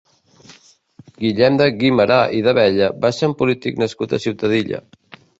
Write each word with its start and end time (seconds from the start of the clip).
Guillem 1.25 1.59
de 1.59 1.67
Guimerà 1.83 2.17
i 2.37 2.39
d'Abella 2.47 2.87
va 3.03 3.11
ser 3.17 3.29
un 3.33 3.35
polític 3.41 3.77
nascut 3.83 4.17
a 4.17 4.21
Ciutadilla. 4.25 4.81